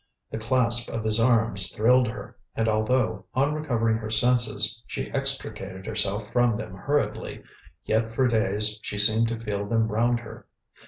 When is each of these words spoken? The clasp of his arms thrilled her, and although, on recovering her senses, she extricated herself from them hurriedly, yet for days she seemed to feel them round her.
The 0.31 0.39
clasp 0.39 0.89
of 0.91 1.03
his 1.03 1.19
arms 1.19 1.75
thrilled 1.75 2.07
her, 2.07 2.35
and 2.55 2.67
although, 2.67 3.25
on 3.35 3.53
recovering 3.53 3.97
her 3.97 4.09
senses, 4.09 4.81
she 4.87 5.11
extricated 5.11 5.85
herself 5.85 6.31
from 6.31 6.55
them 6.55 6.73
hurriedly, 6.73 7.43
yet 7.85 8.11
for 8.11 8.27
days 8.27 8.79
she 8.81 8.97
seemed 8.97 9.27
to 9.27 9.39
feel 9.39 9.67
them 9.67 9.89
round 9.89 10.21
her. 10.21 10.47